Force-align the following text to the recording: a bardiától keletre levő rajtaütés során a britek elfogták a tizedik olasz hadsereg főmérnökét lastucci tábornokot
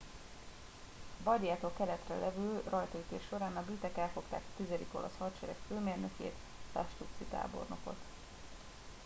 a 1.19 1.23
bardiától 1.23 1.71
keletre 1.77 2.15
levő 2.19 2.61
rajtaütés 2.69 3.21
során 3.29 3.57
a 3.57 3.61
britek 3.63 3.97
elfogták 3.97 4.41
a 4.47 4.53
tizedik 4.57 4.93
olasz 4.93 5.17
hadsereg 5.17 5.55
főmérnökét 5.67 6.35
lastucci 6.73 7.23
tábornokot 7.29 7.97